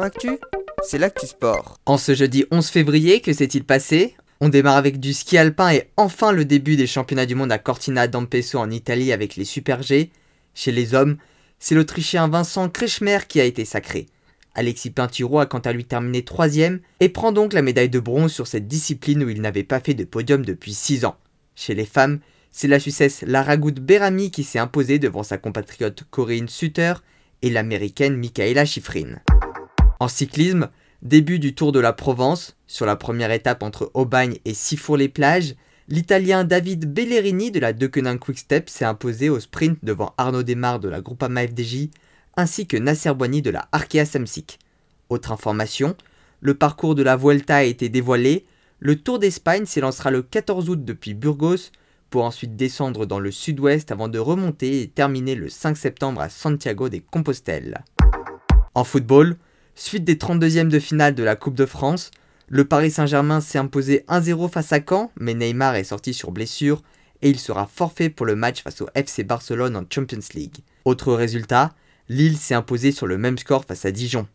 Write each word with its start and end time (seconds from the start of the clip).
Actu, 0.00 0.38
c'est 0.82 0.96
l'actu 0.96 1.26
sport. 1.26 1.78
En 1.84 1.98
ce 1.98 2.14
jeudi 2.14 2.46
11 2.50 2.66
février, 2.66 3.20
que 3.20 3.32
s'est-il 3.34 3.64
passé? 3.64 4.16
On 4.40 4.48
démarre 4.48 4.76
avec 4.76 4.98
du 4.98 5.12
ski 5.12 5.36
alpin 5.36 5.70
et 5.70 5.90
enfin 5.98 6.32
le 6.32 6.46
début 6.46 6.76
des 6.76 6.86
championnats 6.86 7.26
du 7.26 7.34
monde 7.34 7.52
à 7.52 7.58
Cortina 7.58 8.08
d'Ampezzo 8.08 8.58
en 8.58 8.70
Italie 8.70 9.12
avec 9.12 9.36
les 9.36 9.44
Super 9.44 9.82
G. 9.82 10.10
Chez 10.54 10.72
les 10.72 10.94
hommes, 10.94 11.18
c'est 11.58 11.74
l'Autrichien 11.74 12.26
Vincent 12.26 12.70
Kretschmer 12.70 13.18
qui 13.28 13.40
a 13.40 13.44
été 13.44 13.66
sacré. 13.66 14.06
Alexis 14.54 14.90
Pinturo 14.90 15.40
a 15.40 15.46
quant 15.46 15.58
à 15.58 15.72
lui 15.72 15.84
terminé 15.84 16.24
troisième 16.24 16.80
et 17.00 17.10
prend 17.10 17.32
donc 17.32 17.52
la 17.52 17.62
médaille 17.62 17.90
de 17.90 18.00
bronze 18.00 18.32
sur 18.32 18.46
cette 18.46 18.66
discipline 18.66 19.22
où 19.22 19.28
il 19.28 19.42
n'avait 19.42 19.62
pas 19.62 19.80
fait 19.80 19.94
de 19.94 20.04
podium 20.04 20.44
depuis 20.44 20.74
6 20.74 21.04
ans. 21.04 21.16
Chez 21.54 21.74
les 21.74 21.86
femmes, 21.86 22.20
c'est 22.50 22.68
la 22.68 22.80
Suissesse 22.80 23.22
Lara 23.26 23.56
Berami 23.56 24.30
qui 24.30 24.42
s'est 24.42 24.58
imposée 24.58 24.98
devant 24.98 25.22
sa 25.22 25.38
compatriote 25.38 26.04
Corinne 26.10 26.48
Sutter 26.48 26.94
et 27.42 27.50
l'américaine 27.50 28.16
Michaela 28.16 28.64
Schifrin. 28.64 29.20
En 30.02 30.08
cyclisme, 30.08 30.68
début 31.02 31.38
du 31.38 31.54
Tour 31.54 31.70
de 31.70 31.78
la 31.78 31.92
Provence, 31.92 32.56
sur 32.66 32.86
la 32.86 32.96
première 32.96 33.30
étape 33.30 33.62
entre 33.62 33.92
Aubagne 33.94 34.38
et 34.44 34.52
Sifour-les-Plages, 34.52 35.54
l'Italien 35.86 36.42
David 36.42 36.92
Bellerini 36.92 37.52
de 37.52 37.60
la 37.60 37.72
Deceuninck 37.72 38.18
Quick-Step 38.18 38.68
s'est 38.68 38.84
imposé 38.84 39.28
au 39.28 39.38
sprint 39.38 39.78
devant 39.84 40.12
Arnaud 40.18 40.42
Desmar 40.42 40.80
de 40.80 40.88
la 40.88 41.00
Groupama 41.00 41.46
FDJ 41.46 41.90
ainsi 42.36 42.66
que 42.66 42.76
Nasser 42.76 43.14
Boigny 43.14 43.42
de 43.42 43.50
la 43.50 43.68
Arkea 43.70 44.04
Samsic. 44.04 44.58
Autre 45.08 45.30
information, 45.30 45.94
le 46.40 46.54
parcours 46.54 46.96
de 46.96 47.04
la 47.04 47.14
Vuelta 47.14 47.58
a 47.58 47.62
été 47.62 47.88
dévoilé, 47.88 48.44
le 48.80 48.96
Tour 48.96 49.20
d'Espagne 49.20 49.66
s'élancera 49.66 50.10
le 50.10 50.22
14 50.22 50.68
août 50.68 50.84
depuis 50.84 51.14
Burgos 51.14 51.70
pour 52.10 52.24
ensuite 52.24 52.56
descendre 52.56 53.06
dans 53.06 53.20
le 53.20 53.30
sud-ouest 53.30 53.92
avant 53.92 54.08
de 54.08 54.18
remonter 54.18 54.82
et 54.82 54.88
terminer 54.88 55.36
le 55.36 55.48
5 55.48 55.76
septembre 55.76 56.22
à 56.22 56.28
Santiago 56.28 56.88
de 56.88 56.98
Compostelle. 57.08 57.84
En 58.74 58.82
football, 58.82 59.36
suite 59.74 60.04
des 60.04 60.16
32e 60.16 60.68
de 60.68 60.78
finale 60.78 61.14
de 61.14 61.22
la 61.22 61.36
Coupe 61.36 61.54
de 61.54 61.66
France, 61.66 62.10
le 62.48 62.64
Paris 62.64 62.90
Saint-Germain 62.90 63.40
s'est 63.40 63.58
imposé 63.58 64.04
1-0 64.08 64.50
face 64.50 64.72
à 64.72 64.80
Caen, 64.86 65.10
mais 65.18 65.34
Neymar 65.34 65.76
est 65.76 65.84
sorti 65.84 66.12
sur 66.12 66.30
blessure 66.32 66.82
et 67.22 67.30
il 67.30 67.38
sera 67.38 67.66
forfait 67.66 68.10
pour 68.10 68.26
le 68.26 68.36
match 68.36 68.62
face 68.62 68.80
au 68.80 68.88
FC 68.94 69.24
Barcelone 69.24 69.76
en 69.76 69.84
Champions 69.88 70.18
League. 70.34 70.58
Autre 70.84 71.14
résultat, 71.14 71.74
Lille 72.08 72.36
s'est 72.36 72.54
imposé 72.54 72.92
sur 72.92 73.06
le 73.06 73.16
même 73.16 73.38
score 73.38 73.64
face 73.64 73.84
à 73.84 73.92
Dijon. 73.92 74.26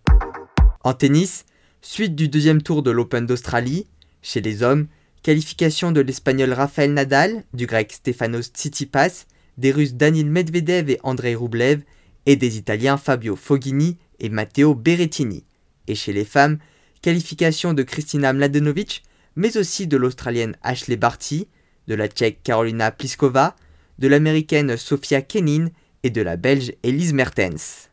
En 0.84 0.94
tennis, 0.94 1.46
suite 1.82 2.16
du 2.16 2.30
deuxième 2.30 2.62
tour 2.62 2.82
de 2.82 2.92
l'Open 2.92 3.26
d'Australie, 3.26 3.88
chez 4.22 4.42
les 4.42 4.64
hommes, 4.64 4.88
Qualification 5.22 5.92
de 5.92 6.00
l'espagnol 6.00 6.54
Rafael 6.54 6.94
Nadal, 6.94 7.44
du 7.54 7.66
grec 7.66 7.92
Stefanos 7.92 8.48
Tsitsipas, 8.54 9.26
des 9.58 9.72
Russes 9.72 9.96
Danil 9.96 10.30
Medvedev 10.30 10.90
et 10.90 11.00
Andrei 11.04 11.36
Rublev, 11.36 11.82
et 12.26 12.36
des 12.36 12.58
Italiens 12.58 12.98
Fabio 12.98 13.36
Foghini 13.36 13.98
et 14.20 14.30
Matteo 14.30 14.76
Berrettini. 14.76 15.44
Et 15.88 15.96
chez 15.96 16.14
les 16.14 16.26
femmes, 16.26 16.58
qualification 17.02 17.74
de 17.74 17.84
Kristina 17.84 18.34
Mladenovic, 18.34 19.04
mais 19.36 19.58
aussi 19.58 19.88
de 19.88 19.98
l'Australienne 19.98 20.56
Ashley 20.64 20.98
Barty, 20.98 21.48
de 21.88 21.96
la 21.96 22.08
Tchèque 22.08 22.42
Carolina 22.44 22.92
Pliskova, 22.92 23.56
de 24.00 24.08
l'Américaine 24.08 24.78
Sofia 24.78 25.22
Kenin 25.22 25.70
et 26.04 26.10
de 26.10 26.22
la 26.22 26.38
Belge 26.38 26.74
Elise 26.84 27.14
Mertens. 27.14 27.90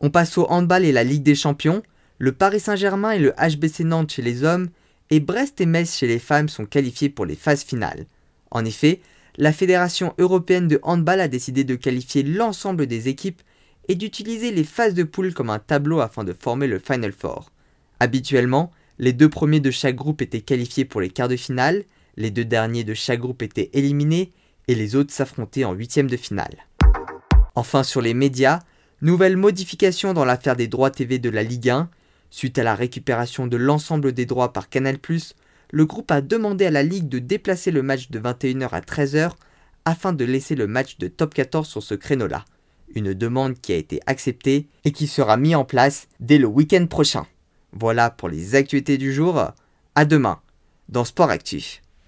On 0.00 0.10
passe 0.10 0.38
au 0.38 0.46
handball 0.48 0.84
et 0.84 0.92
la 0.92 1.04
Ligue 1.04 1.22
des 1.22 1.34
Champions. 1.34 1.82
Le 2.18 2.32
Paris 2.32 2.60
Saint-Germain 2.60 3.12
et 3.12 3.18
le 3.18 3.32
HBC 3.32 3.84
Nantes 3.84 4.12
chez 4.12 4.22
les 4.22 4.44
hommes 4.44 4.68
et 5.10 5.20
Brest 5.20 5.60
et 5.60 5.66
Metz 5.66 5.96
chez 5.96 6.06
les 6.06 6.18
femmes 6.18 6.48
sont 6.48 6.64
qualifiés 6.64 7.08
pour 7.08 7.26
les 7.26 7.36
phases 7.36 7.62
finales. 7.62 8.06
En 8.50 8.64
effet, 8.64 9.00
la 9.36 9.52
Fédération 9.52 10.14
européenne 10.18 10.68
de 10.68 10.80
handball 10.82 11.20
a 11.20 11.28
décidé 11.28 11.64
de 11.64 11.74
qualifier 11.74 12.22
l'ensemble 12.22 12.86
des 12.86 13.08
équipes 13.08 13.42
et 13.90 13.96
d'utiliser 13.96 14.52
les 14.52 14.62
phases 14.62 14.94
de 14.94 15.02
poule 15.02 15.34
comme 15.34 15.50
un 15.50 15.58
tableau 15.58 15.98
afin 15.98 16.22
de 16.22 16.32
former 16.32 16.68
le 16.68 16.78
Final 16.78 17.10
Four. 17.10 17.50
Habituellement, 17.98 18.70
les 19.00 19.12
deux 19.12 19.28
premiers 19.28 19.58
de 19.58 19.72
chaque 19.72 19.96
groupe 19.96 20.22
étaient 20.22 20.42
qualifiés 20.42 20.84
pour 20.84 21.00
les 21.00 21.10
quarts 21.10 21.26
de 21.26 21.34
finale, 21.34 21.82
les 22.16 22.30
deux 22.30 22.44
derniers 22.44 22.84
de 22.84 22.94
chaque 22.94 23.18
groupe 23.18 23.42
étaient 23.42 23.68
éliminés 23.72 24.30
et 24.68 24.76
les 24.76 24.94
autres 24.94 25.12
s'affrontaient 25.12 25.64
en 25.64 25.72
huitième 25.72 26.08
de 26.08 26.16
finale. 26.16 26.68
Enfin 27.56 27.82
sur 27.82 28.00
les 28.00 28.14
médias, 28.14 28.60
nouvelle 29.02 29.36
modification 29.36 30.14
dans 30.14 30.24
l'affaire 30.24 30.54
des 30.54 30.68
droits 30.68 30.92
TV 30.92 31.18
de 31.18 31.28
la 31.28 31.42
Ligue 31.42 31.70
1, 31.70 31.90
Suite 32.30 32.60
à 32.60 32.62
la 32.62 32.76
récupération 32.76 33.48
de 33.48 33.56
l'ensemble 33.56 34.12
des 34.12 34.24
droits 34.24 34.52
par 34.52 34.68
Canal+, 34.68 34.98
le 35.72 35.84
groupe 35.84 36.12
a 36.12 36.20
demandé 36.20 36.64
à 36.64 36.70
la 36.70 36.84
Ligue 36.84 37.08
de 37.08 37.18
déplacer 37.18 37.72
le 37.72 37.82
match 37.82 38.08
de 38.12 38.20
21h 38.20 38.68
à 38.70 38.82
13h 38.82 39.32
afin 39.84 40.12
de 40.12 40.24
laisser 40.24 40.54
le 40.54 40.68
match 40.68 40.96
de 40.98 41.08
top 41.08 41.34
14 41.34 41.66
sur 41.66 41.82
ce 41.82 41.96
créneau-là. 41.96 42.44
Une 42.94 43.14
demande 43.14 43.60
qui 43.60 43.72
a 43.72 43.76
été 43.76 44.00
acceptée 44.06 44.68
et 44.84 44.92
qui 44.92 45.06
sera 45.06 45.36
mise 45.36 45.54
en 45.54 45.64
place 45.64 46.08
dès 46.18 46.38
le 46.38 46.46
week-end 46.46 46.86
prochain. 46.86 47.26
Voilà 47.72 48.10
pour 48.10 48.28
les 48.28 48.54
actualités 48.56 48.98
du 48.98 49.12
jour. 49.12 49.40
À 49.94 50.04
demain 50.04 50.40
dans 50.88 51.04
Sport 51.04 51.30
Actif. 51.30 51.82